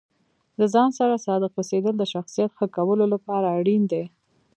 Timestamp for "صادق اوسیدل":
1.25-1.93